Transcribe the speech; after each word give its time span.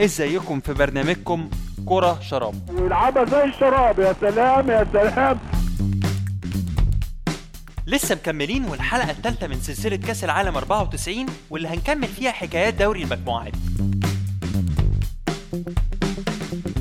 ازيكم 0.00 0.60
في 0.60 0.72
برنامجكم 0.74 1.50
كرة 1.86 2.20
شراب؟ 2.20 2.70
ويلعبها 2.70 3.24
زي 3.24 3.44
الشراب 3.44 3.98
يا 3.98 4.14
سلام 4.20 4.70
يا 4.70 4.86
سلام. 4.92 5.38
لسه 7.86 8.14
مكملين 8.14 8.64
والحلقة 8.64 9.10
الثالثة 9.10 9.46
من 9.46 9.60
سلسلة 9.60 9.96
كأس 9.96 10.24
العالم 10.24 10.56
94 10.56 11.26
واللي 11.50 11.68
هنكمل 11.68 12.08
فيها 12.08 12.32
حكايات 12.32 12.74
دوري 12.74 13.02
المجموعات. 13.02 13.52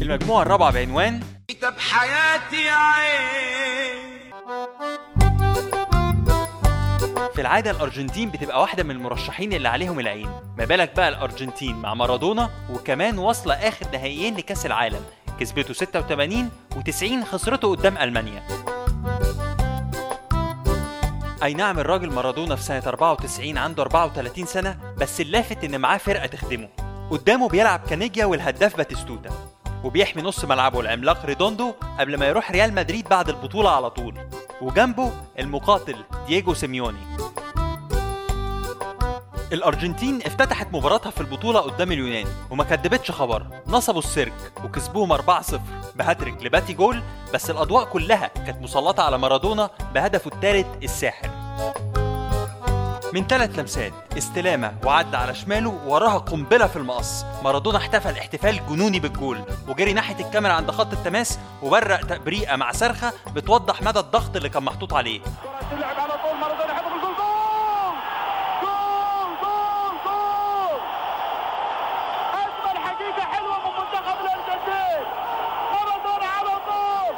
المجموعة 0.02 0.42
الرابعة 0.42 0.72
بعنوان 0.72 1.20
كتاب 1.48 1.74
حياتي 1.80 2.62
يا 2.66 2.72
عين. 2.74 4.32
في 7.36 7.42
العادة 7.42 7.72
الأرجنتين 7.72 8.30
بتبقى 8.30 8.62
واحدة 8.62 8.84
من 8.84 8.92
المرشحين 8.92 9.54
اللي 9.54 9.68
عليهم 9.68 10.00
العين. 10.00 10.30
ما 10.58 10.66
بالك 10.66 10.96
بقى 10.96 11.10
الأرجنتين 11.10 11.76
مع 11.76 11.94
مارادونا 11.94 12.50
وكمان 12.70 13.18
واصلة 13.18 13.54
آخر 13.54 13.86
نهائيين 13.94 14.38
لكأس 14.38 14.66
العالم. 14.66 15.02
كسبته 15.40 15.74
86 15.74 16.50
و90 16.76 17.26
خسرته 17.26 17.76
قدام 17.76 17.98
ألمانيا. 17.98 18.44
أي 21.44 21.54
نعم 21.54 21.80
الراجل 21.80 22.12
مارادونا 22.14 22.56
في 22.56 22.64
سنة 22.64 22.84
94 22.88 23.58
عنده 23.58 23.84
34 23.84 24.46
سنة 24.46 24.78
بس 24.98 25.22
اللافت 25.22 25.64
إن 25.64 25.82
معاه 25.82 25.98
فرقة 25.98 26.26
تخدمه. 26.26 26.70
قدامه 27.12 27.50
بيلعب 27.50 27.82
كانيجيا 27.90 28.26
والهداف 28.26 28.78
باتيستوتا. 28.78 29.30
وبيحمي 29.84 30.22
نص 30.22 30.46
ملعبه 30.46 30.80
العملاق 30.80 31.26
ريدوندو 31.26 31.74
قبل 32.00 32.18
ما 32.20 32.26
يروح 32.26 32.52
ريال 32.52 32.74
مدريد 32.74 33.10
بعد 33.10 33.30
البطولة 33.30 33.76
على 33.76 33.90
طول. 33.90 34.16
وجنبه 34.62 35.12
المقاتل 35.40 35.96
دييجو 36.28 36.54
سيميوني. 36.54 37.15
الأرجنتين 39.54 40.22
افتتحت 40.26 40.68
مباراتها 40.74 41.10
في 41.10 41.22
البطولة 41.22 41.60
قدام 41.60 41.92
اليونان 41.92 42.26
وما 42.50 42.64
كدبتش 42.64 43.12
خبر. 43.12 43.46
نصبوا 43.68 44.00
السيرك 44.00 44.34
وكسبوهم 44.64 45.18
4-0 45.18 45.22
بهاتريك 45.96 46.44
لباتي 46.44 46.74
جول 46.74 47.04
بس 47.34 47.50
الأضواء 47.50 47.86
كلها 47.86 48.28
كانت 48.28 48.62
مسلطة 48.62 49.04
على 49.04 49.18
مارادونا 49.18 49.70
بهدفه 49.94 50.32
الثالث 50.36 50.68
الساحر. 50.84 51.30
من 53.14 53.28
ثلاث 53.28 53.60
لمسات 53.60 53.94
استلامة 54.18 54.74
وعدى 54.86 55.18
على 55.18 55.36
شماله 55.36 55.80
وراها 55.86 56.18
قنبلة 56.18 56.68
في 56.68 56.76
المقص. 56.76 57.26
مارادونا 57.44 57.78
احتفل 57.78 58.18
احتفال 58.18 58.60
جنوني 58.70 59.00
بالجول 59.00 59.42
وجري 59.68 59.94
ناحية 59.94 60.26
الكاميرا 60.26 60.54
عند 60.54 60.72
خط 60.72 60.94
التماس 60.94 61.40
وبرق 61.64 62.02
تبريقة 62.02 62.56
مع 62.56 62.72
صرخة 62.72 63.14
بتوضح 63.36 63.82
مدى 63.82 64.00
الضغط 64.00 64.36
اللي 64.36 64.50
كان 64.50 64.64
محطوط 64.64 64.94
عليه 64.94 65.20
تلعب 65.72 66.00
على 66.00 66.14
طول 66.24 66.40
مارادونا 66.42 66.74
يحط 66.74 66.86
الجول 66.86 67.16
جول 67.16 67.96
جول 68.62 69.30
جول 69.42 69.96
جول 70.06 70.80
اجمل 72.34 72.78
حقيقه 72.86 73.22
حلوة 73.32 73.58
من 73.58 73.72
منتخب 73.80 74.18
الارجنتين 74.22 75.06
مارادونا 75.74 76.28
على 76.38 76.50
طول 76.68 77.16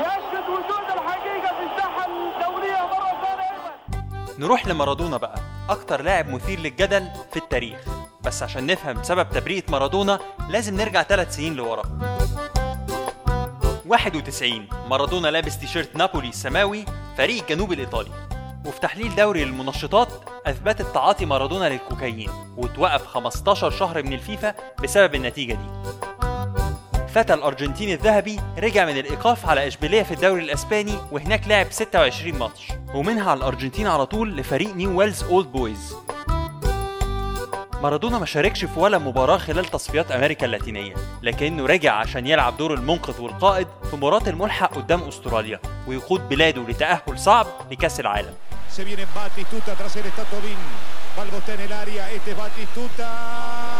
يشهد 0.00 0.48
وجود 0.48 0.86
الحقيقة 0.94 1.48
في 1.56 1.64
الساحه 1.72 2.06
الدوليه 2.06 2.80
مره 2.86 3.12
ثانية 3.22 3.56
نروح 4.38 4.66
لمارادونا 4.66 5.16
بقى. 5.16 5.40
أكتر 5.68 6.02
لاعب 6.02 6.28
مثير 6.28 6.60
للجدل 6.60 7.08
في 7.30 7.36
التاريخ. 7.36 7.80
بس 8.20 8.42
عشان 8.42 8.66
نفهم 8.66 9.02
سبب 9.02 9.30
تبريقة 9.30 9.62
مارادونا 9.68 10.18
لازم 10.48 10.76
نرجع 10.76 11.02
ثلاث 11.02 11.36
سنين 11.36 11.54
لورا. 11.54 11.82
91 13.86 14.68
مارادونا 14.88 15.28
لابس 15.28 15.58
تيشيرت 15.58 15.96
نابولي 15.96 16.28
السماوي 16.28 16.84
فريق 17.16 17.42
الجنوب 17.42 17.72
الإيطالي. 17.72 18.10
وفي 18.66 18.80
تحليل 18.80 19.16
دوري 19.16 19.42
للمنشطات 19.42 20.08
أثبتت 20.46 20.94
تعاطي 20.94 21.26
مارادونا 21.26 21.68
للكوكايين 21.68 22.30
وتوقف 22.56 23.06
15 23.06 23.70
شهر 23.70 24.02
من 24.02 24.12
الفيفا 24.12 24.54
بسبب 24.82 25.14
النتيجة 25.14 25.52
دي. 25.52 25.90
فتى 27.16 27.34
الأرجنتيني 27.34 27.94
الذهبي 27.94 28.40
رجع 28.58 28.84
من 28.84 28.98
الإيقاف 28.98 29.46
على 29.46 29.66
إشبيلية 29.66 30.02
في 30.02 30.14
الدوري 30.14 30.42
الأسباني 30.42 30.94
وهناك 31.12 31.48
لعب 31.48 31.66
26 31.70 32.38
ماتش 32.38 32.72
ومنها 32.94 33.30
على 33.30 33.38
الأرجنتين 33.38 33.86
على 33.86 34.06
طول 34.06 34.36
لفريق 34.36 34.74
نيويلز 34.74 35.22
أولد 35.22 35.46
بويز 35.46 35.94
مارادونا 37.82 38.18
ما 38.18 38.26
شاركش 38.26 38.64
في 38.64 38.80
ولا 38.80 38.98
مباراة 38.98 39.38
خلال 39.38 39.64
تصفيات 39.64 40.10
أمريكا 40.10 40.46
اللاتينية 40.46 40.94
لكنه 41.22 41.66
رجع 41.66 41.94
عشان 41.94 42.26
يلعب 42.26 42.56
دور 42.56 42.74
المنقذ 42.74 43.20
والقائد 43.20 43.66
في 43.90 43.96
مباراة 43.96 44.22
الملحق 44.26 44.74
قدام 44.74 45.02
أستراليا 45.02 45.60
ويقود 45.86 46.28
بلاده 46.28 46.62
لتأهل 46.62 47.18
صعب 47.18 47.46
لكأس 47.70 48.00
العالم 48.00 48.34
Se 48.76 48.84
viene 48.84 49.06
Batistuta 49.14 49.72
tras 49.74 49.96
el 49.96 50.06
está. 50.06 50.24
Balbo 51.16 51.38
está 51.38 51.54
en 51.54 51.60
el 51.60 51.72
área. 51.72 52.10
Este 52.10 52.32
es 52.32 52.36
Batistuta. 52.36 53.75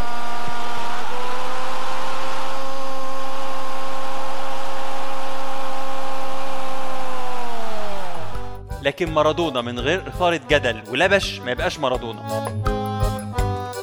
لكن 8.87 9.11
مارادونا 9.11 9.61
من 9.61 9.79
غير 9.81 10.09
إثارة 10.09 10.41
جدل. 10.51 10.83
ولبش 10.91 11.39
ما 11.39 11.51
يبقاش 11.51 11.79
مارادونا. 11.79 12.21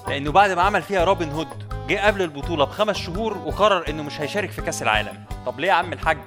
لأنه 0.08 0.32
بعد 0.32 0.52
ما 0.52 0.62
عمل 0.62 0.82
فيها 0.82 1.04
روبن 1.04 1.32
هود 1.32 1.48
جه 1.88 2.08
قبل 2.08 2.22
البطولة 2.22 2.66
بخمس 2.66 2.98
شهور 2.98 3.38
وقرر 3.38 3.90
إنه 3.90 4.04
مش 4.04 4.22
هيشارك 4.22 4.52
في 4.52 4.62
كأس 4.62 4.82
العالم. 4.82 5.26
طب 5.46 5.60
ليه 5.60 5.68
يا 5.68 5.74
عم 5.74 5.94
الحاج؟ 5.94 6.18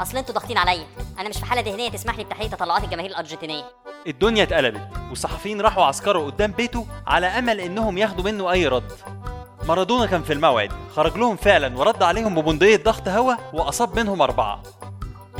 أصل 0.00 0.16
أنتوا 0.16 0.34
ضاغطين 0.34 0.58
عليا. 0.58 0.86
أنا 1.18 1.28
مش 1.28 1.36
في 1.36 1.44
حالة 1.44 1.70
ذهنية 1.70 1.88
تسمح 1.88 2.16
لي 2.18 2.24
بتحقيق 2.24 2.50
تطلعات 2.50 2.84
الجماهير 2.84 3.10
الأرجنتينية. 3.10 3.64
الدنيا 4.06 4.42
اتقلبت 4.42 4.88
والصحفيين 5.08 5.60
راحوا 5.60 5.84
عسكروا 5.84 6.26
قدام 6.26 6.52
بيته 6.52 6.86
على 7.06 7.26
أمل 7.26 7.60
إنهم 7.60 7.98
ياخدوا 7.98 8.24
منه 8.24 8.52
أي 8.52 8.66
رد. 8.66 8.92
مارادونا 9.68 10.06
كان 10.06 10.22
في 10.22 10.32
الموعد 10.32 10.72
خرج 10.96 11.16
لهم 11.16 11.36
فعلا 11.36 11.78
ورد 11.78 12.02
عليهم 12.02 12.34
ببندقية 12.34 12.82
ضغط 12.84 13.08
هوا 13.08 13.34
وأصاب 13.52 13.98
منهم 13.98 14.22
أربعة. 14.22 14.62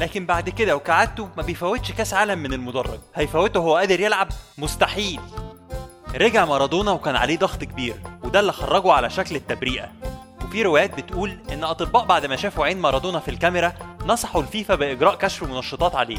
لكن 0.00 0.26
بعد 0.26 0.48
كده 0.48 0.76
وكعادته 0.76 1.28
ما 1.36 1.42
بيفوتش 1.42 1.92
كاس 1.92 2.14
عالم 2.14 2.38
من 2.38 2.52
المدرج. 2.52 2.98
هيفوته 3.14 3.60
وهو 3.60 3.76
قادر 3.76 4.00
يلعب؟ 4.00 4.28
مستحيل. 4.58 5.20
رجع 6.14 6.44
مارادونا 6.44 6.90
وكان 6.90 7.16
عليه 7.16 7.38
ضغط 7.38 7.64
كبير 7.64 7.94
وده 8.24 8.40
اللي 8.40 8.52
خرجه 8.52 8.92
على 8.92 9.10
شكل 9.10 9.36
التبرئة 9.36 9.92
وفي 10.44 10.62
روايات 10.62 10.94
بتقول 10.94 11.38
إن 11.52 11.64
أطباء 11.64 12.04
بعد 12.04 12.26
ما 12.26 12.36
شافوا 12.36 12.64
عين 12.64 12.78
مارادونا 12.78 13.18
في 13.20 13.30
الكاميرا 13.30 13.72
نصحوا 14.06 14.42
الفيفا 14.42 14.74
بإجراء 14.74 15.14
كشف 15.14 15.42
منشطات 15.42 15.94
عليه 15.94 16.18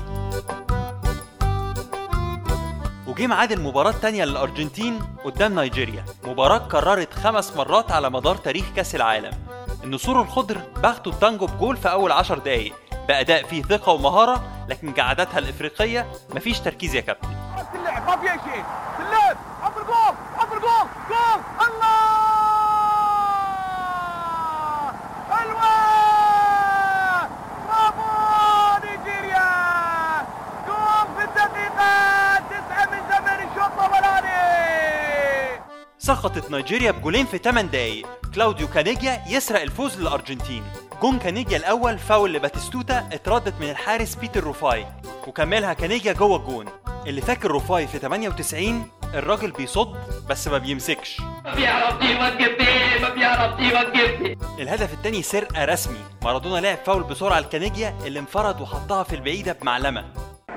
وجه 3.07 3.27
ميعاد 3.27 3.51
المباراة 3.51 3.91
التانية 3.91 4.25
للأرجنتين 4.25 4.99
قدام 5.25 5.59
نيجيريا. 5.59 6.05
مباراة 6.23 6.57
كررت 6.57 7.13
خمس 7.13 7.55
مرات 7.55 7.91
على 7.91 8.09
مدار 8.09 8.35
تاريخ 8.35 8.65
كأس 8.75 8.95
العالم. 8.95 9.33
النسور 9.83 10.21
الخضر 10.21 10.57
باغتوا 10.83 11.11
التانجو 11.11 11.45
بجول 11.45 11.77
في 11.77 11.91
أول 11.91 12.11
عشر 12.11 12.37
دقايق. 12.37 12.73
بأداء 13.11 13.44
فيه 13.44 13.63
ثقة 13.63 13.91
ومهارة 13.91 14.44
لكن 14.69 14.94
كعاداتها 14.94 15.39
الإفريقية 15.39 16.11
مفيش 16.35 16.59
تركيز 16.59 16.95
يا 16.95 17.01
كابتن. 17.01 17.27
اللعب 17.75 18.07
ما 18.07 18.16
شيء. 18.23 18.63
اللعب. 18.99 19.38
جول. 21.09 21.41
الله! 21.67 22.11
الوان! 25.41 27.29
برافو! 27.67 28.07
نيجيريا! 28.85 29.49
جول 30.67 31.07
في 31.17 31.23
الدقيقة 31.23 31.91
تسعة 32.49 32.85
من 32.91 33.01
زمن 33.09 33.39
الشوط 33.49 33.72
الأولاني. 33.79 35.61
سقطت 35.99 36.51
نيجيريا 36.51 36.91
بجولين 36.91 37.25
في 37.25 37.38
8 37.38 37.69
دقايق. 37.72 38.07
كلاوديو 38.35 38.67
كانيجيا 38.67 39.23
يسرق 39.28 39.61
الفوز 39.61 39.99
للأرجنتين. 40.01 40.63
جون 41.01 41.19
كانيجيا 41.19 41.57
الأول 41.57 41.97
فاول 41.97 42.34
لباتيستوتا 42.34 43.07
اتردت 43.12 43.53
من 43.62 43.69
الحارس 43.69 44.16
بيتر 44.16 44.44
روفاي 44.44 44.85
وكملها 45.28 45.73
كانيجيا 45.73 46.13
جوه 46.13 46.38
الجون. 46.38 46.66
اللي 47.07 47.22
فاكر 47.22 47.51
روفاي 47.51 47.88
في 47.88 48.00
98 48.00 48.87
الراجل 49.14 49.52
بيصد 49.52 49.96
بس 50.29 50.47
ما 50.47 50.58
بيمسكش. 50.58 51.20
ما 51.46 51.55
بيعرف 51.55 52.02
يوقف 52.02 52.58
بيه 52.58 53.02
ما 53.02 53.09
بيعرف 53.09 53.59
يوقف 53.59 53.90
بيه 53.90 54.37
الهدف 54.59 54.93
التاني 54.93 55.22
سرقة 55.22 55.66
رسمي. 55.66 55.99
مارادونا 56.23 56.59
لعب 56.59 56.78
فاول 56.85 57.03
بسرعة 57.03 57.40
لكانيجيا 57.40 57.96
اللي 58.05 58.20
انفرد 58.20 58.61
وحطها 58.61 59.03
في 59.03 59.16
البعيدة 59.16 59.53
بمعلمة. 59.61 60.05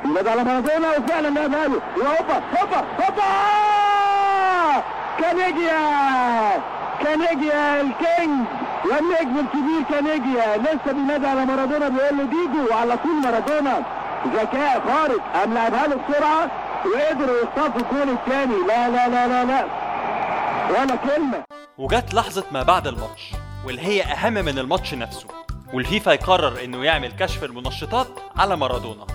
ينادى 0.04 0.30
على 0.30 0.44
مارادونا 0.44 0.96
وفعلا 0.98 1.28
لعبها 1.28 1.68
له 1.68 1.80
هوبا 1.96 2.42
هوبا 2.60 2.84
هوبا! 3.04 4.84
كانيجيا! 5.20 6.62
كانيجيا 7.02 7.80
ال 7.80 7.91
king! 7.91 8.46
والنجم 8.84 9.38
الكبير 9.38 9.82
كانيجيا 9.90 10.56
لسه 10.56 10.92
بينادي 10.92 11.26
على 11.26 11.44
مارادونا 11.44 11.88
بيقول 11.88 12.18
له 12.18 12.24
ديجو 12.24 12.70
وعلى 12.70 12.96
طول 12.96 13.22
مارادونا. 13.22 13.82
ذكاء 14.34 14.82
خارق. 14.88 15.20
قام 15.34 15.54
لعبها 15.54 15.86
له 15.86 15.96
بسرعة 15.96 16.50
وقدروا 16.86 17.36
يصطادوا 17.36 17.80
الجول 17.80 18.14
الثاني. 18.14 18.54
لا 18.68 18.88
لا 18.88 19.08
لا 19.08 19.28
لا 19.28 19.44
لا. 19.44 19.64
ولا 20.70 20.96
كلمة. 20.96 21.44
وجت 21.78 22.14
لحظة 22.14 22.44
ما 22.52 22.62
بعد 22.62 22.86
الماتش 22.86 23.32
واللي 23.66 23.82
هي 23.82 24.02
أهم 24.02 24.32
من 24.32 24.58
الماتش 24.58 24.94
نفسه 24.94 25.26
والفيفا 25.74 26.10
يقرر 26.12 26.64
إنه 26.64 26.84
يعمل 26.84 27.12
كشف 27.12 27.44
المنشطات 27.44 28.06
على 28.36 28.56
مارادونا. 28.56 29.06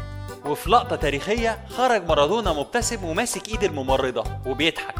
وفي 0.45 0.69
لقطة 0.69 0.95
تاريخية 0.95 1.57
خرج 1.77 2.07
مارادونا 2.07 2.53
مبتسم 2.53 3.03
وماسك 3.03 3.47
إيد 3.47 3.63
الممرضة 3.63 4.23
وبيضحك. 4.45 4.95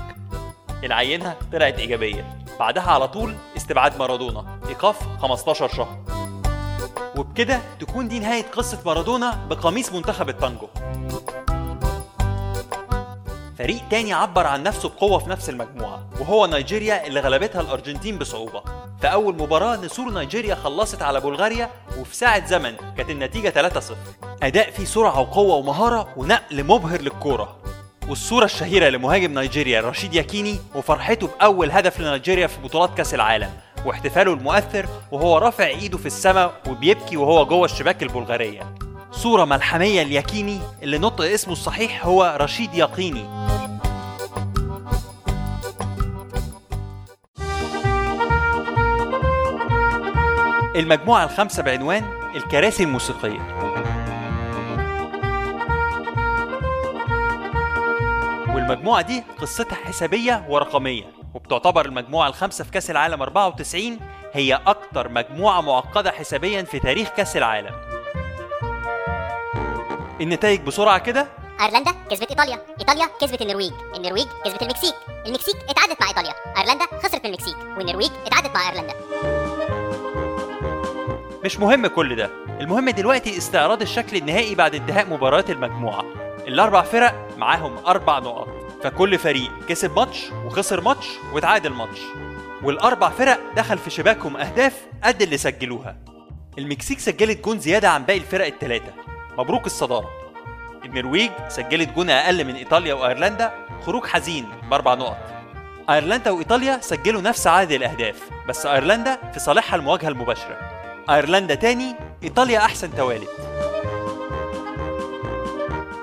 العينة 0.83 1.35
طلعت 1.53 1.79
إيجابية. 1.79 2.37
بعدها 2.59 2.83
على 2.83 3.07
طول 3.07 3.35
استبعاد 3.57 3.97
مارادونا. 3.97 4.59
إيقاف 4.69 4.97
15 5.21 5.67
شهر. 5.67 5.97
وبكده 7.17 7.59
تكون 7.79 8.07
دي 8.07 8.19
نهاية 8.19 8.45
قصة 8.51 8.79
مارادونا 8.85 9.45
بقميص 9.49 9.93
منتخب 9.93 10.29
التانجو. 10.29 10.67
فريق 13.57 13.81
تاني 13.89 14.13
عبر 14.13 14.47
عن 14.47 14.63
نفسه 14.63 14.89
بقوة 14.89 15.19
في 15.19 15.29
نفس 15.29 15.49
المجموعة 15.49 16.09
وهو 16.19 16.45
نيجيريا 16.45 17.07
اللي 17.07 17.19
غلبتها 17.19 17.61
الأرجنتين 17.61 18.17
بصعوبة. 18.17 18.63
في 19.01 19.07
أول 19.07 19.35
مباراة 19.35 19.75
نسور 19.75 20.13
نيجيريا 20.13 20.55
خلصت 20.55 21.01
على 21.01 21.19
بلغاريا 21.19 21.69
وفي 21.99 22.15
ساعة 22.15 22.45
زمن 22.45 22.75
كانت 22.97 23.09
النتيجة 23.09 23.49
3-0 23.49 23.93
أداء 24.43 24.71
فيه 24.71 24.85
سرعة 24.85 25.19
وقوة 25.19 25.55
ومهارة 25.55 26.07
ونقل 26.17 26.63
مبهر 26.63 27.01
للكورة. 27.01 27.58
والصورة 28.09 28.45
الشهيرة 28.45 28.89
لمهاجم 28.89 29.39
نيجيريا 29.39 29.81
رشيد 29.81 30.13
ياكيني 30.13 30.59
وفرحته 30.75 31.27
بأول 31.27 31.71
هدف 31.71 31.99
لنيجيريا 31.99 32.47
في 32.47 32.61
بطولات 32.61 32.97
كأس 32.97 33.13
العالم 33.13 33.49
واحتفاله 33.85 34.33
المؤثر 34.33 34.85
وهو 35.11 35.37
رافع 35.37 35.65
إيده 35.65 35.97
في 35.97 36.05
السماء 36.05 36.53
وبيبكي 36.69 37.17
وهو 37.17 37.45
جوه 37.45 37.65
الشباك 37.65 38.03
البلغارية. 38.03 38.75
صورة 39.11 39.45
ملحمية 39.45 40.03
لياكيني 40.03 40.59
اللي 40.83 40.97
نطق 40.97 41.25
اسمه 41.25 41.53
الصحيح 41.53 42.05
هو 42.05 42.37
رشيد 42.41 42.73
يقيني 42.73 43.25
المجموعة 50.75 51.23
الخامسة 51.23 51.63
بعنوان 51.63 52.03
الكراسي 52.35 52.83
الموسيقية. 52.83 53.59
والمجموعة 58.69 59.01
دي 59.01 59.23
قصتها 59.41 59.75
حسابية 59.75 60.45
ورقمية 60.49 61.03
وبتعتبر 61.33 61.85
المجموعة 61.85 62.27
الخامسة 62.27 62.63
في 62.63 62.71
كأس 62.71 62.91
العالم 62.91 63.21
94 63.21 63.99
هي 64.33 64.53
أكتر 64.67 65.09
مجموعة 65.09 65.61
معقدة 65.61 66.11
حسابيا 66.11 66.63
في 66.63 66.79
تاريخ 66.79 67.09
كأس 67.09 67.37
العالم. 67.37 67.75
النتائج 70.21 70.61
بسرعة 70.61 70.97
كده. 70.99 71.27
أيرلندا 71.61 71.91
كسبت 72.11 72.29
إيطاليا 72.29 72.61
إيطاليا 72.79 73.05
كسبت 73.21 73.41
النرويج 73.41 73.71
النرويج 73.95 74.27
كسبت 74.45 74.61
المكسيك 74.61 74.95
المكسيك 75.25 75.55
اتعادلت 75.69 76.01
مع 76.01 76.07
إيطاليا 76.07 76.33
أيرلندا 76.57 76.85
خسرت 77.03 77.23
من 77.23 77.25
المكسيك 77.25 77.55
والنرويج 77.77 78.11
اتعادلت 78.25 78.55
مع 78.55 78.69
أيرلندا. 78.69 78.93
مش 81.45 81.59
مهم 81.59 81.87
كل 81.87 82.15
ده 82.15 82.29
المهم 82.61 82.89
دلوقتي 82.89 83.37
استعراض 83.37 83.81
الشكل 83.81 84.17
النهائي 84.17 84.55
بعد 84.55 84.75
انتهاء 84.75 85.09
مباراة 85.09 85.45
المجموعة. 85.49 86.05
الأربع 86.47 86.81
فرق 86.81 87.27
معاهم 87.37 87.77
أربع 87.87 88.19
نقط. 88.19 88.58
فكل 88.83 89.17
فريق 89.17 89.51
كسب 89.69 89.95
ماتش 89.95 90.31
وخسر 90.45 90.81
ماتش 90.81 91.07
وتعادل 91.33 91.69
ماتش. 91.69 91.99
والأربع 92.63 93.09
فرق 93.09 93.39
دخل 93.55 93.77
في 93.77 93.89
شباكهم 93.89 94.37
أهداف 94.37 94.73
قد 95.03 95.21
اللي 95.21 95.37
سجلوها. 95.37 95.97
المكسيك 96.57 96.99
سجلت 96.99 97.45
جون 97.45 97.59
زيادة 97.59 97.89
عن 97.89 98.03
باقي 98.03 98.19
الفرق 98.19 98.45
الثلاثة 98.45 98.93
مبروك 99.37 99.65
الصدارة. 99.65 100.09
النرويج 100.85 101.31
سجلت 101.47 101.89
جون 101.89 102.09
أقل 102.09 102.45
من 102.45 102.55
إيطاليا 102.55 102.93
وأيرلندا 102.93 103.53
خروج 103.85 104.05
حزين 104.05 104.45
بأربع 104.69 104.93
نقط. 104.93 105.17
أيرلندا 105.89 106.31
وإيطاليا 106.31 106.77
سجلوا 106.81 107.21
نفس 107.21 107.47
عدد 107.47 107.71
الأهداف 107.71 108.29
بس 108.47 108.65
أيرلندا 108.65 109.31
في 109.33 109.39
صالحها 109.39 109.75
المواجهة 109.75 110.07
المباشرة. 110.07 110.57
أيرلندا 111.09 111.55
تاني 111.55 111.95
إيطاليا 112.23 112.59
أحسن 112.59 112.95
توالت. 112.95 113.29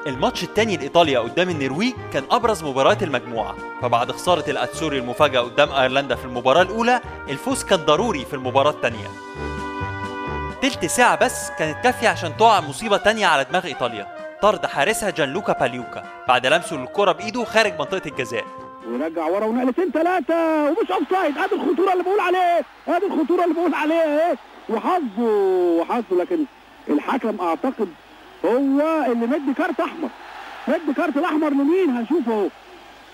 الماتش 0.06 0.44
التاني 0.44 0.76
لإيطاليا 0.76 1.18
قدام 1.18 1.50
النرويج 1.50 1.94
كان 2.12 2.24
أبرز 2.30 2.64
مباريات 2.64 3.02
المجموعة. 3.02 3.54
فبعد 3.82 4.12
خسارة 4.12 4.50
الأتسوري 4.50 4.98
المفاجأة 4.98 5.40
قدام 5.40 5.72
أيرلندا 5.72 6.14
في 6.14 6.24
المباراة 6.24 6.62
الأولى 6.62 7.00
الفوز 7.28 7.64
كان 7.64 7.78
ضروري 7.78 8.24
في 8.24 8.34
المباراة 8.34 8.70
التانية. 8.70 9.08
تلت 10.62 10.86
ساعة 10.86 11.24
بس 11.24 11.50
كانت 11.58 11.84
كافية 11.84 12.08
عشان 12.08 12.36
تقع 12.36 12.60
مصيبة 12.60 12.96
تانية 12.96 13.26
على 13.26 13.44
دماغ 13.44 13.66
إيطاليا. 13.66 14.06
طرد 14.42 14.66
حارسها 14.66 15.10
جانلوكا 15.10 15.52
باليوكا. 15.52 16.04
بعد 16.28 16.46
لمسه 16.46 16.76
للكرة 16.76 17.12
بإيده 17.12 17.44
خارج 17.44 17.72
منطقة 17.78 18.02
الجزاء. 18.06 18.44
ورجع 18.88 19.26
ورا 19.26 19.44
ونقلتين 19.44 19.90
ثلاثة 19.90 20.64
ومش 20.68 20.90
offside 20.90 21.38
ادي 21.38 21.54
الخطورة 21.54 21.92
اللي 21.92 22.04
بقول 22.04 22.20
عليه. 22.20 22.64
ادي 22.88 23.06
الخطورة 23.06 23.44
اللي 23.44 23.54
بقول 23.54 23.74
عليها 23.74 24.30
إيه 24.30 24.36
وحظه 24.68 25.22
وحظه. 25.80 26.16
لكن 26.20 26.38
الحكم 26.88 27.40
أعتقد 27.40 27.88
هو 28.44 28.52
اللي 29.12 29.26
مدي 29.26 29.54
كارت 29.58 29.80
أحمر. 29.80 30.08
مدي 30.68 30.92
كارت 30.96 31.16
الأحمر 31.16 31.50
لمين؟ 31.50 31.90
هنشوف 31.90 32.28
أهو. 32.28 32.48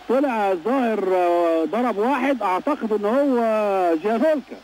طلع 0.09 0.53
الظاهر 0.53 1.05
آه، 1.15 1.65
ضرب 1.65 1.99
واحد. 1.99 2.43
أعتقد 2.43 2.93
إن 2.93 3.05
هو 3.05 3.37
جافولكا 4.05 4.57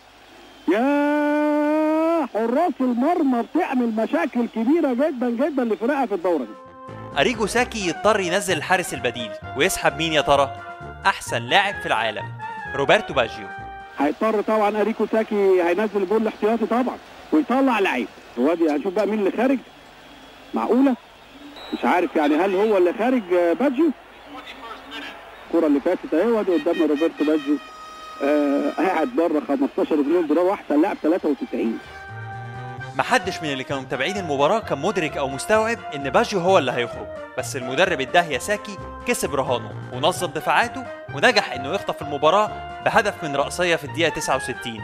يا 0.69 2.27
حراس 2.35 2.73
المرمى 2.81 3.43
بتعمل 3.43 3.87
مشاكل 3.97 4.47
كبيرة 4.55 4.93
جدا 4.95 5.31
جدا 5.31 5.65
لفرقها 5.65 6.07
في 6.07 6.15
الدورة 6.15 6.43
دي. 6.43 6.55
أريجو 7.21 7.47
ساكي 7.47 7.89
يضطر 7.89 8.21
ينزل 8.21 8.57
الحارس 8.57 8.95
البديل. 8.95 9.31
ويسحب 9.57 9.97
مين 9.97 10.13
يا 10.13 10.21
ترى؟ 10.21 10.51
أحسن 11.07 11.43
لاعب 11.43 11.75
في 11.81 11.87
العالم 11.87 12.25
روبرتو 12.77 13.15
باجيو. 13.15 13.47
هيضطر 13.99 14.41
طبعا 14.43 14.81
اريكو 14.81 15.07
ساكي 15.07 15.63
هينزل 15.63 16.03
الجول 16.03 16.23
الاحتياطي 16.23 16.67
طبعا 16.67 16.97
ويطلع 17.33 17.79
لعيب. 17.79 18.09
وادي 18.37 18.71
هنشوف 18.71 18.95
بقى 18.95 19.07
مين 19.07 19.19
اللي 19.19 19.31
خارج. 19.31 19.59
معقولة؟ 20.55 20.95
مش 21.73 21.85
عارف 21.85 22.17
يعني 22.17 22.37
هل 22.37 22.55
هو 22.55 22.77
اللي 22.79 22.93
خارج 22.99 23.33
آه، 23.35 23.53
باجيو؟ 23.53 23.91
الكرة 25.47 25.67
اللي 25.67 25.81
فاتت 25.81 26.15
أهي 26.15 26.27
وادي 26.27 26.53
قدامنا 26.53 26.87
روبرتو 26.87 27.25
باجيو. 27.25 27.57
آه 28.23 28.71
قاعد 28.79 29.09
بره 29.17 29.41
15 29.49 29.97
مليون 29.97 30.27
دولار 30.27 30.45
واحسن 30.45 30.83
لاعب 30.83 30.97
93 31.03 31.79
محدش 32.97 33.43
من 33.43 33.53
اللي 33.53 33.65
كانوا 33.65 33.83
متابعين 33.83 34.17
المباراة 34.17 34.59
كان 34.59 34.79
مدرك 34.79 35.17
أو 35.17 35.29
مستوعب 35.29 35.79
إن 35.95 36.11
باجيو 36.11 36.41
هو 36.41 36.59
اللي 36.59 36.73
هيخرج. 36.73 37.07
بس 37.39 37.57
المدرب 37.57 38.01
الداهية 38.01 38.39
ساكي 38.39 38.77
كسب 39.07 39.35
رهانه 39.35 39.73
ونظم 39.93 40.27
دفاعاته 40.27 40.85
ونجح 41.15 41.53
إنه 41.53 41.75
يخطف 41.75 42.03
المباراة 42.03 42.51
بهدف 42.85 43.25
من 43.25 43.37
رأسية 43.37 43.77
في 43.77 43.85
الدقيقة 43.85 44.09
69 44.09 44.81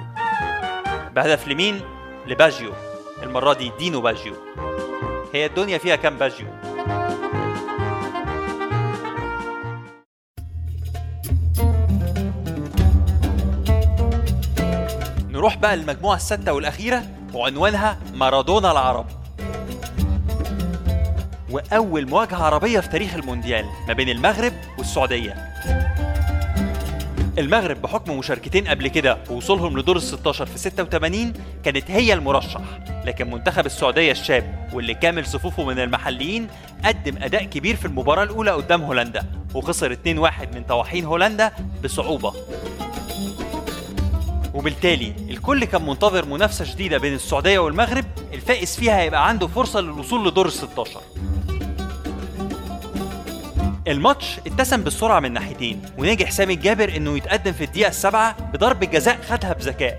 بهدف 1.14 1.48
لمين؟ 1.48 1.80
لباجيو. 2.26 2.72
المرة 3.22 3.52
دي 3.52 3.72
دينو 3.78 4.00
باجيو. 4.00 4.34
هي 5.34 5.46
الدنيا 5.46 5.78
فيها 5.78 5.96
كام 5.96 6.18
باجيو؟ 6.18 6.46
نروح 15.30 15.56
بقى 15.56 15.76
للمجموعة 15.76 16.16
الستة 16.16 16.52
والأخيرة 16.52 17.02
وعنوانها 17.34 17.98
مارادونا 18.14 18.70
العرب 18.72 19.06
وأول 21.50 22.08
مواجهة 22.08 22.44
عربية 22.44 22.80
في 22.80 22.88
تاريخ 22.88 23.14
المونديال 23.14 23.64
ما 23.88 23.94
بين 23.94 24.08
المغرب 24.08 24.52
والسعودية 24.78 25.53
المغرب 27.38 27.82
بحكم 27.82 28.18
مشاركتين 28.18 28.68
قبل 28.68 28.88
كده 28.88 29.18
ووصولهم 29.30 29.78
لدور 29.78 29.96
ال 29.96 30.02
16 30.02 30.46
في 30.46 30.58
86 30.58 31.32
كانت 31.64 31.90
هي 31.90 32.12
المرشح. 32.12 32.60
لكن 33.04 33.30
منتخب 33.30 33.66
السعودية 33.66 34.12
الشاب 34.12 34.68
واللي 34.72 34.94
كامل 34.94 35.26
صفوفه 35.26 35.64
من 35.64 35.78
المحليين 35.78 36.46
قدم 36.84 37.22
أداء 37.22 37.44
كبير 37.44 37.76
في 37.76 37.84
المباراة 37.84 38.22
الأولى 38.24 38.50
قدام 38.50 38.82
هولندا 38.82 39.24
وخسر 39.54 39.94
2-1 39.94 39.98
من 40.54 40.64
طواحين 40.68 41.04
هولندا 41.04 41.52
بصعوبة. 41.84 42.34
وبالتالي 44.54 45.12
الكل 45.30 45.64
كان 45.64 45.86
منتظر 45.86 46.24
منافسة 46.26 46.64
شديدة 46.64 46.98
بين 46.98 47.14
السعودية 47.14 47.58
والمغرب 47.58 48.04
الفائز 48.34 48.76
فيها 48.76 48.98
هيبقى 49.00 49.28
عنده 49.28 49.46
فرصة 49.46 49.80
للوصول 49.80 50.28
لدور 50.28 50.46
ال 50.46 50.52
16 50.52 51.00
الماتش 53.88 54.38
اتسم 54.46 54.82
بالسرعة 54.82 55.20
من 55.20 55.32
ناحيتين 55.32 55.82
ونجح 55.98 56.30
سامي 56.30 56.54
الجابر 56.54 56.96
إنه 56.96 57.16
يتقدم 57.16 57.52
في 57.52 57.64
الدقيقة 57.64 57.88
السابعة 57.88 58.36
بضربة 58.52 58.86
جزاء 58.86 59.18
خدها 59.28 59.52
بذكاء. 59.52 59.98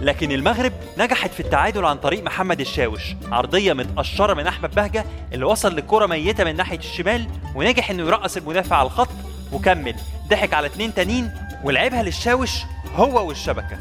لكن 0.00 0.32
المغرب 0.32 0.72
نجحت 0.98 1.30
في 1.30 1.40
التعادل 1.40 1.84
عن 1.84 1.96
طريق 1.96 2.24
محمد 2.24 2.60
الشاوش 2.60 3.02
عرضية 3.32 3.72
متقشرة 3.72 4.34
من 4.34 4.46
أحمد 4.46 4.74
بهجة 4.74 5.04
اللي 5.32 5.44
وصل 5.44 5.72
للكرة 5.72 6.06
ميتة 6.06 6.44
من 6.44 6.56
ناحية 6.56 6.78
الشمال 6.78 7.26
ونجح 7.54 7.90
إنه 7.90 8.02
يرقص 8.02 8.36
المدافع 8.36 8.76
على 8.76 8.86
الخط 8.86 9.08
وكمل. 9.52 9.94
ضحك 10.28 10.54
على 10.54 10.66
اتنين 10.66 10.94
تانيين 10.94 11.30
ولعبها 11.64 12.02
للشاوش 12.02 12.50
هو 12.96 13.28
والشبكة. 13.28 13.78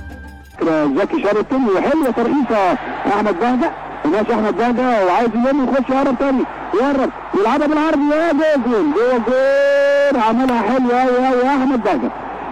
زكي 0.97 1.23
شرطن 1.23 1.63
وحلوة 1.75 2.11
ترقيصة 2.11 2.73
أحمد 3.07 3.39
بهجة. 3.39 3.71
ماشي 4.05 4.33
أحمد 4.33 4.57
بهجة 4.57 5.05
وعايز 5.05 5.29
يلم 5.29 5.69
يخش 5.69 5.89
يقرب 5.89 6.19
تاني. 6.19 6.43
يقرب 6.73 7.09
يلعبها 7.39 7.67
بالعرض. 7.67 7.99
يا 8.11 8.31
جول 8.31 8.93
جول 8.93 9.21
جول 9.25 10.21
عملها 10.21 10.61
حلوة. 10.61 11.01
قوي 11.01 11.27
قوي 11.27 11.47
أحمد 11.47 11.83
بهجه 11.83 12.11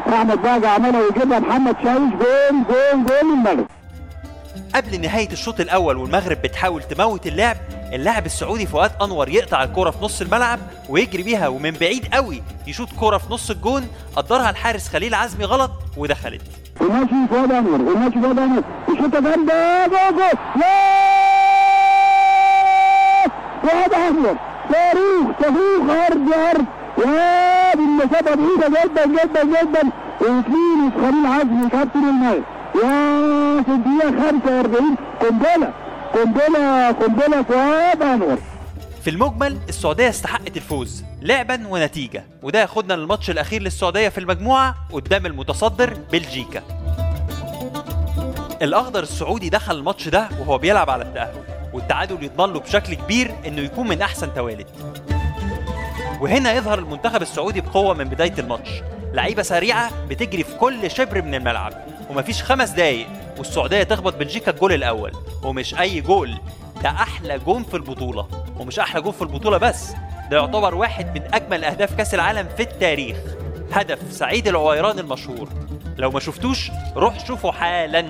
أحمد 0.10 0.42
بهجه 0.42 0.70
عملها 0.70 1.02
ويجيبها. 1.02 1.40
محمد 1.40 1.76
شاوش 1.84 2.12
جول 2.14 2.64
جول 2.70 3.06
جول 3.06 3.32
للمغرب 3.32 3.68
قبل 4.76 5.02
نهاية 5.02 5.32
الشوط 5.32 5.60
الأول 5.60 5.98
والمغرب 5.98 6.42
بتحاول 6.42 6.84
تموت 6.84 7.28
اللعب 7.28 7.58
اللاعب 7.94 8.26
السعودي 8.26 8.66
فؤاد 8.66 8.92
أنور 9.02 9.30
يقطع 9.30 9.64
الكرة 9.64 9.90
في 9.90 10.04
نص 10.04 10.22
الملعب 10.22 10.60
ويجري 10.90 11.24
بيها 11.24 11.48
ومن 11.48 11.72
بعيد 11.72 12.14
قوي 12.14 12.44
يشوط 12.68 12.90
كرة 13.00 13.18
في 13.18 13.34
نص 13.34 13.50
الجون 13.50 13.88
قدرها 14.16 14.50
الحارس 14.50 14.88
خليل 14.88 15.14
عزمي 15.14 15.46
غلط 15.46 15.72
ودخلت. 15.98 16.42
وماشي 16.82 17.28
فؤاد 17.30 17.52
أنور. 17.52 17.82
وماشي 17.82 18.22
فؤاد 18.22 18.40
أنور. 18.40 18.64
الشوطه 18.90 19.20
جامدة. 19.20 19.88
جول 19.88 20.16
جول. 20.16 20.64
انور 24.10 24.38
صاروخ 24.74 25.28
صاروخ 25.42 25.90
عرض 25.90 26.34
عرض 26.34 26.66
يا 27.06 27.76
دي 27.76 27.82
المسافة 27.82 28.36
بعيدة 28.36 28.84
جدا 28.86 29.06
جدا 29.06 29.44
جدا. 29.44 29.92
وفين 30.22 30.92
خليل 31.02 31.26
عزمي 31.26 31.70
كابتن 31.70 32.00
الماء 32.00 32.42
يا 32.76 33.64
في 33.64 33.72
الدقيقه 33.72 34.30
45 34.32 34.96
قنبله 35.22 35.74
قنبله 36.14 36.92
قنبلة 36.92 37.44
فؤاد 37.44 38.02
أنور. 38.02 38.38
في 39.04 39.10
المجمل 39.10 39.58
السعودية 39.70 40.10
استحقت 40.10 40.58
الفوز 40.58 41.04
لعبا 41.22 41.68
ونتيجة. 41.68 42.24
وده 42.44 42.60
ياخدنا 42.62 42.94
للماتش 42.94 43.30
الأخير 43.30 43.62
للسعودية 43.62 44.10
في 44.10 44.18
المجموعة 44.18 44.76
قدام 44.94 45.26
المتصدر 45.26 45.98
بلجيكا. 46.12 46.62
الأخضر 48.62 49.04
السعودي 49.04 49.50
دخل 49.50 49.76
الماتش 49.76 50.08
ده 50.10 50.30
وهو 50.40 50.58
بيلعب 50.58 50.90
على 50.90 51.04
التأهل. 51.04 51.57
والتعادل 51.78 52.24
يضمن 52.24 52.54
له 52.54 52.60
بشكل 52.60 52.94
كبير 52.94 53.36
إنه 53.48 53.62
يكون 53.62 53.88
من 53.88 54.02
أحسن 54.02 54.34
توالد 54.34 54.68
وهنا 56.22 56.54
يظهر 56.54 56.80
المنتخب 56.80 57.22
السعودي 57.22 57.62
بقوة 57.62 57.94
من 57.94 58.04
بداية 58.04 58.34
الماتش. 58.40 58.70
لعيبة 59.14 59.44
سريعة 59.44 59.92
بتجري 60.08 60.44
في 60.44 60.56
كل 60.56 60.92
شبر 60.92 61.22
من 61.22 61.36
الملعب. 61.36 61.74
ومفيش 62.10 62.44
خمس 62.44 62.70
دقايق 62.70 63.08
والسعودية 63.38 63.84
تخبط 63.84 64.16
بلجيكا 64.16 64.52
الجول 64.52 64.74
الأول. 64.74 65.12
ومش 65.44 65.80
أي 65.80 66.02
جول. 66.02 66.38
ده 66.84 66.90
أحلى 66.90 67.40
جون 67.40 67.64
في 67.64 67.74
البطولة. 67.74 68.28
ومش 68.60 68.80
أحلى 68.80 69.02
جون 69.02 69.12
في 69.12 69.22
البطولة 69.22 69.58
بس. 69.58 69.94
ده 70.32 70.38
يعتبر 70.38 70.76
واحد 70.76 71.20
من 71.20 71.34
أجمل 71.34 71.64
أهداف 71.64 71.94
كأس 71.94 72.14
العالم 72.14 72.48
في 72.58 72.64
التاريخ. 72.64 73.18
هدف 73.72 74.00
سعيد 74.12 74.48
العويران 74.48 75.00
المشهور. 75.00 75.50
لو 75.98 76.12
ما 76.12 76.20
شفتوش 76.20 76.72
روح 76.96 77.26
شوفه 77.26 77.52
حالا. 77.52 78.06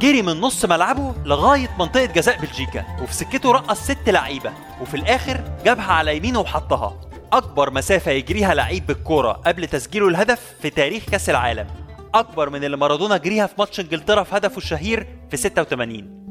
جري 0.00 0.22
من 0.22 0.40
نص 0.40 0.64
ملعبه 0.64 1.14
لغاية 1.24 1.68
منطقة 1.78 2.04
جزاء 2.04 2.38
بلجيكا 2.40 2.84
وفي 3.02 3.14
سكته 3.14 3.52
رقص 3.52 3.80
ست 3.80 4.08
لعيبة 4.08 4.52
وفي 4.80 4.94
الآخر 4.96 5.40
جابها 5.64 5.92
على 5.92 6.16
يمينه 6.16 6.40
وحطها. 6.40 6.96
أكبر 7.32 7.70
مسافة 7.70 8.10
يجريها 8.10 8.54
لعيب 8.54 8.86
بالكورة 8.86 9.32
قبل 9.32 9.66
تسجيله 9.66 10.08
الهدف 10.08 10.40
في 10.62 10.70
تاريخ 10.70 11.04
كأس 11.10 11.30
العالم. 11.30 11.66
أكبر 12.14 12.50
من 12.50 12.64
اللي 12.64 12.76
مارادونا 12.76 13.16
جريها 13.16 13.46
في 13.46 13.54
ماتش 13.58 13.80
إنجلترا 13.80 14.22
في 14.22 14.36
هدفه 14.36 14.56
الشهير 14.56 15.06
في 15.30 15.36
86 15.36 16.26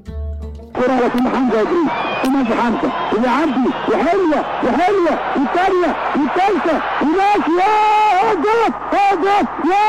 كرة 0.75 1.09
حمزة 1.09 1.59
يجري 1.59 1.85
وماشي 2.25 2.53
حمزة 2.61 2.91
وحلوة 3.17 4.45
وحلوة 4.63 5.95
وماشي 7.01 7.51
يا 8.15 8.33
جول 8.35 8.73
يا 8.93 9.15
جول 9.15 9.47
يا 9.71 9.79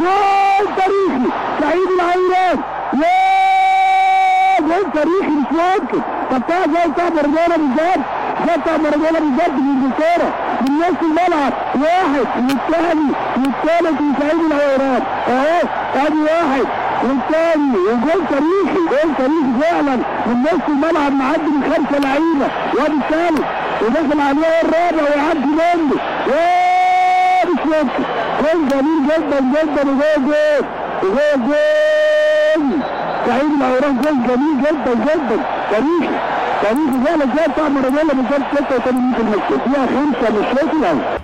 جول! 0.00 0.37
تاريخي 0.66 1.30
سعيد 1.60 1.88
العيران. 1.96 2.58
يا 2.92 4.60
جول 4.60 4.92
تاريخي 4.94 5.34
مش 5.40 5.46
ممكن. 5.52 6.00
طب 6.30 6.40
بتاع 6.42 6.62
زي 6.66 6.90
بتاع 6.90 7.08
مارادونا 7.08 7.56
بالظبط 7.56 8.04
زي 8.46 8.56
بتاع 8.56 8.76
مارادونا 8.76 9.18
بالظبط 9.20 9.50
في 9.50 9.60
انجلترا 9.72 10.30
من 10.60 10.78
نص 10.78 11.00
الملعب. 11.02 11.52
واحد 11.74 12.26
والثاني 12.36 13.10
والثالث 13.36 14.00
وسعيد 14.00 14.40
العيران. 14.50 15.02
اهو 15.28 15.62
ادي 16.06 16.20
واحد 16.22 16.66
والثاني 17.02 17.76
وجول 17.76 18.20
تاريخي 18.30 18.80
جول 18.90 19.14
تاريخي 19.18 19.52
فعلا. 19.60 19.96
من 20.26 20.42
نص 20.42 20.64
الملعب 20.68 21.12
معدي 21.12 21.50
من 21.50 21.62
خمسة 21.62 21.98
لعيبة. 21.98 22.48
وادي 22.74 22.96
الثالث. 22.96 23.46
وداخل 23.82 24.20
عليه 24.20 24.60
الرابع 24.62 25.02
ويعدي 25.02 25.46
منه. 25.46 25.96
يا 26.28 27.44
مش 27.44 27.60
ممكن. 27.66 28.04
جول 28.42 28.68
جميل 28.68 28.98
جدا 29.08 29.40
جدا 29.40 29.82
وجول 29.82 30.24
جول 30.26 30.64
وجول 31.02 31.46
جول 31.46 32.82
سعيد 33.26 33.52
العيران 33.60 34.02
جول 34.02 34.18
جميل 34.28 34.62
جدا 34.62 34.94
جدا. 34.94 35.44
تاريخي 35.70 36.18
تاريخي 36.62 37.04
فعلا 37.06 37.36
زي 37.36 37.52
بتاع 37.52 37.68
مارادونا 37.68 38.12
بالظبط 38.12 38.70
86 38.70 39.14
في 39.14 39.20
المكسيك 39.20 39.62
فيها 39.64 39.86
خمسة 39.86 40.30
من 40.30 40.46
الشوط 40.46 41.18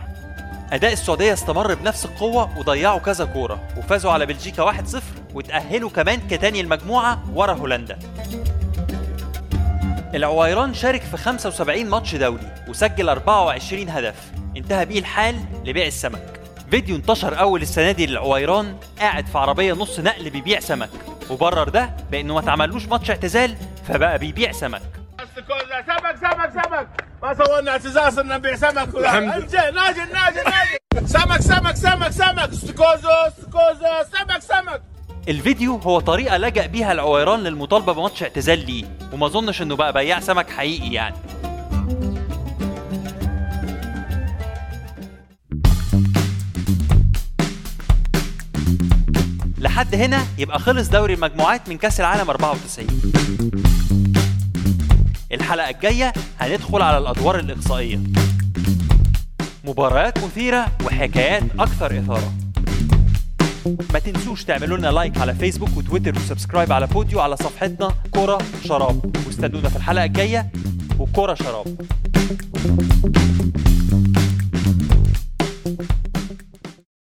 أداء 0.73 0.93
السعودية 0.93 1.33
استمر 1.33 1.75
بنفس 1.75 2.05
القوة 2.05 2.59
وضيعوا 2.59 2.99
كذا 2.99 3.25
كورة 3.25 3.61
وفازوا 3.79 4.13
على 4.13 4.27
بلجيكا 4.27 4.73
1-0 4.73 4.75
وتأهلوا 5.35 5.91
كمان 5.91 6.21
كتاني 6.31 6.61
المجموعة 6.61 7.19
ورا 7.35 7.53
هولندا. 7.53 7.99
العويران 10.15 10.75
شارك 10.75 11.03
في 11.03 11.17
75 11.17 11.87
ماتش 11.87 12.15
دولي 12.15 12.55
وسجل 12.69 13.09
24 13.09 13.89
هدف. 13.89 14.15
انتهى 14.57 14.85
بيه 14.85 14.99
الحال 14.99 15.37
لبيع 15.65 15.87
السمك. 15.87 16.34
فيديو 16.71 16.97
انتشر 16.97 17.41
أول 17.41 17.63
السنة 17.63 17.93
دي 17.93 18.07
للعويران 18.07 18.77
قاعد 18.99 19.27
في 19.27 19.39
عربية 19.39 19.73
نص 19.73 20.01
نقل 20.01 20.31
بيبيع 20.31 20.61
سمك. 20.61 20.91
وبرر 21.31 21.69
ده 21.69 21.91
بأنه 22.11 22.35
ما 22.35 22.41
اتعملوش 22.41 22.87
ماتش 22.87 23.11
اعتزال 23.11 23.57
فبقى 23.89 24.19
بيبيع 24.19 24.53
سمك. 24.53 24.83
سمك 25.87 26.17
سمك 26.21 26.53
سمك. 26.65 26.89
ما 27.23 27.35
سوينا 27.35 27.71
اعتزاز 27.71 28.19
ان 28.19 28.29
نبيع 28.29 28.57
سمك. 28.57 28.95
ولا 28.95 29.21
ناجل 29.21 29.75
ناجل 29.75 30.13
ناجل 30.13 31.09
سمك 31.09 31.41
سمك 31.41 31.77
سمك 31.77 32.11
سمك. 32.11 32.49
استكوزو 32.53 33.09
استكوزو. 33.09 33.87
سمك 34.19 34.43
سمك. 34.43 34.83
الفيديو 35.29 35.77
هو 35.77 36.01
طريقة 36.01 36.37
لجأ 36.37 36.67
بيها 36.67 36.93
العويران 36.93 37.41
للمطالبة 37.41 37.93
بماتش 37.93 38.23
اعتزال 38.23 38.67
ليه 38.67 38.85
وما 39.13 39.27
أظنش 39.27 39.63
إنه 39.63 39.77
بقى 39.77 39.93
بياع 39.93 40.21
سمك 40.21 40.51
حقيقي 40.51 40.93
يعني. 40.93 41.17
لحد 49.75 49.95
هنا 49.95 50.25
يبقى 50.39 50.59
خلص 50.59 50.89
دوري 50.89 51.15
المجموعات 51.15 51.69
من 51.69 51.79
كأس 51.79 52.01
العالم 52.01 52.31
94 52.31 52.87
الحلقة 55.33 55.71
الجاية 55.71 56.13
هندخل 56.41 56.83
على 56.83 56.99
الأدوار 56.99 57.39
الإقصائية. 57.39 58.01
مباريات 59.65 60.25
مثيرة 60.25 60.67
وحكايات 60.85 61.43
أكثر 61.59 61.99
إثارة. 61.99 62.33
ما 63.93 63.99
تنسوش 63.99 64.45
تعملوا 64.45 64.79
لنا 64.79 64.89
like 64.89 65.19
على 65.19 65.35
فيسبوك 65.35 65.77
وتويتر 65.77 66.17
و 66.17 66.22
subscribe 66.22 66.73
على 66.73 66.87
Podeo 66.87 67.21
على 67.21 67.37
صفحتنا 67.37 67.95
كرة 68.11 68.39
شراب. 68.65 69.17
واستنونا 69.27 69.69
في 69.69 69.77
الحلقة 69.77 70.05
الجاية 70.05 70.51
وكرة 70.99 71.35
شراب. 71.35 71.77